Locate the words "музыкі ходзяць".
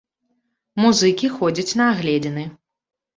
0.85-1.77